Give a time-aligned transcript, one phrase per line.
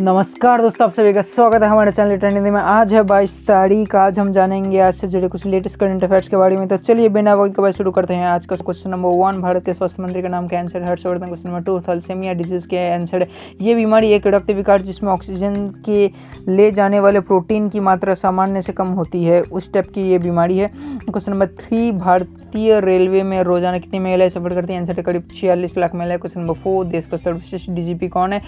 [0.00, 3.94] नमस्कार दोस्तों, आप सभी का स्वागत है हमारे चैनल ट्रेंडिंग में। आज है बाईस तारीख,
[3.94, 7.08] आज हम जानेंगे आज से जुड़े कुछ लेटेस्ट करंट अफेयर्स के बारे में। तो चलिए,
[7.08, 10.02] बिना वक्त के बाद शुरू करते हैं आज का क्वेश्चन नंबर वन भारत के स्वास्थ्य
[10.02, 11.26] मंत्री का नाम क्या answer Harshvardhan.
[11.26, 12.94] Question number two thalassaemia disease है?
[12.94, 13.26] आंसर
[13.60, 16.10] ये बीमारी एक रक्त विकार जिसमें ऑक्सीजन के
[16.48, 20.18] ले जाने वाले प्रोटीन की मात्रा सामान्य से कम होती है। उस टाइप की ये
[20.18, 20.70] बीमारी है।
[21.00, 24.80] क्वेश्चन नंबर थ्री भारतीय रेलवे में रोज़ाना कितनी महिलाएँ सफ़र करती हैं?
[24.80, 28.42] आंसर है करीब छियालीस लाख महिलाएँ। क्वेश्चन नंबर फोर देश का सर्वश्रेष्ठ डीजीपी कौन है?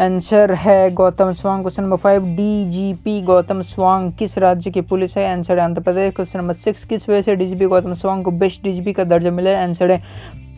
[0.00, 5.24] आंसर है Gautam Sawang, question number five DGP Gautam Sawang किस राज्य की पुलिस है?
[5.32, 8.62] आंसर है Andhra Pradesh question number six, किस वजह से डीजीपी गौतम स्वांग को बेस्ट
[8.64, 9.62] डीजीपी का दर्जा मिला है?
[9.62, 10.02] आंसर है,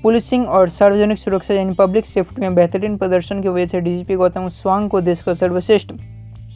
[0.02, 4.48] पुलिसिंग और सार्वजनिक सुरक्षा यानी पब्लिक सेफ्टी में बेहतरीन प्रदर्शन की वजह से डीजीपी गौतम
[4.50, 5.92] स्वांग को देश का सर्वश्रेष्ठ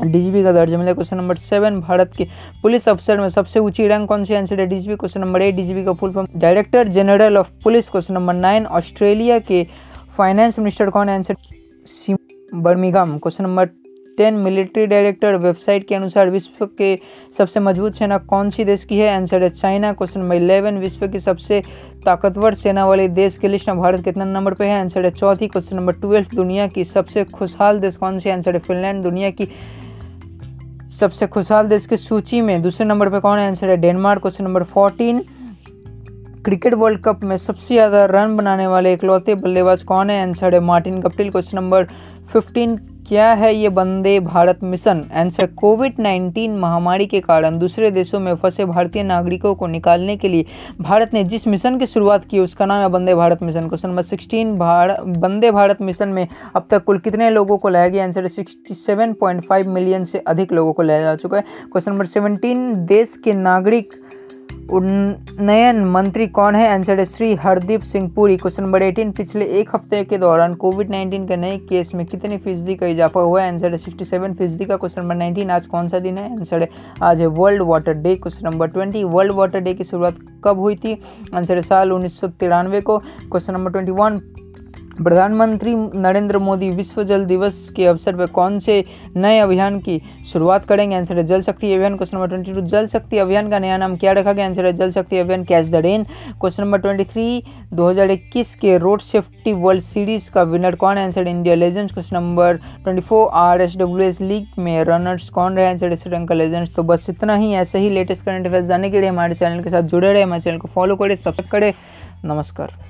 [0.02, 2.27] डीजीपी का दर्जा मिला क्वेश्चन नंबर सेवन, भारत के
[2.62, 5.84] पुलिस अफसर में सबसे ऊँची रैंक कौन सी आंसर है DGP question number eight DGP
[5.84, 9.66] का full form director general of police question number nine Australia के
[10.16, 11.36] फाइनेंस मिनिस्टर कौन answer
[12.52, 13.66] Birmingham question number
[14.18, 16.96] ten, military director website के अनुसार विश्व के
[17.38, 19.14] सबसे मज़बूत सेना कौन सी देश की है?
[19.16, 21.60] आंसर है चाइना। क्वेश्चन नंबर इलेवन, विश्व की सबसे
[22.05, 24.80] ताकतवर सेना वाले देश की लिस्ट में भारत कितना नंबर पे है?
[24.80, 28.60] आंसर है चौथी। क्वेश्चन नंबर ट्वेल्व, दुनिया की सबसे खुशहाल देश कौन सी आंसर है
[28.60, 29.48] फिनलैंड। दुनिया की
[31.00, 33.48] सबसे खुशहाल देश की सूची में दूसरे नंबर पर कौन है?
[33.48, 34.22] आंसर है Denmark.
[34.22, 35.22] Question number fourteen,
[36.44, 40.22] cricket world cup में सबसे ज़्यादा रन बनाने वाले इकलौते बल्लेबाज कौन है?
[40.22, 41.30] आंसर है Martin Guptill.
[41.30, 41.86] Question number
[42.28, 42.76] fifteen
[43.08, 45.02] क्या है ये Vande Bharat mission?
[45.16, 50.28] Answer covid 19 महामारी के कारण दूसरे देशों में फंसे भारतीय नागरिकों को निकालने के
[50.28, 50.44] लिए
[50.80, 53.68] भारत ने जिस मिशन की शुरुआत की, उसका नाम है Vande Bharat mission.
[53.68, 58.04] Question number sixteen Vande Bharat mission में अब तक कुल कितने लोगों को लाया गया?
[58.04, 61.44] आंसर है sixty seven point five million से अधिक लोगों को लाया जा चुका है।
[61.72, 63.94] क्वेश्चन नंबर सेवनटीन देश के नागरिक
[64.69, 66.69] उन्नयन मंत्री कौन है?
[66.69, 68.36] आंसर है Shri Hardeep Singh Puri.
[68.36, 72.38] Question number eighteen पिछले एक हफ़्ते के दौरान कोविड नाइन्टीन के नए केस में कितने
[72.38, 73.52] फ़ीसदी का इजाफा हुआ है?
[73.52, 76.30] आंसर है सिक्सटी सेवन फ़ीसदी का। क्वेश्चन नंबर नाइनटीन आज कौन सा दिन है?
[76.30, 76.69] आंसर है,
[77.02, 80.77] आज है world water day question number twenty world water day की शुरुआत कब हुई
[80.77, 81.00] थी?
[81.35, 84.20] आंसर है साल उन्नीस सौ तिरानवे को। क्वेश्चन नंबर ट्वेंटी वन
[84.98, 88.85] प्रधानमंत्री नरेंद्र मोदी विश्व जल दिवस के अवसर पर कौन से
[89.17, 90.97] नए अभियान की शुरुआत करेंगे?
[90.97, 93.97] आंसर है जल शक्ति अभियान क्वेश्चन नंबर ट्वेंटी टू जल शक्ति अभियान का नया नाम
[93.97, 94.47] क्या रखा गया?
[94.47, 96.05] आंसर है Jal Shakti Abhiyan catch the rain
[96.41, 97.42] question number twenty three
[97.73, 101.05] दो हज़ार इक्कीस के रोड सेफ्टी वर्ल्ड सीरीज़ का विनर कौन है?
[101.05, 105.57] Answer India legends question number twenty four R S W S league में रनर्स कौन
[105.57, 105.69] रहे?
[105.69, 109.01] आंसर है श्रीलंका लेजेंड्स तो बस इतना ही, ऐसे ही लेटेस्ट करंट अफेयर्स जानने के
[109.01, 111.73] लिए हमारे चैनल के साथ जुड़े रहे, हमारे चैनल को फॉलो करें सब्सक्राइब करें.
[112.25, 112.87] नमस्कार.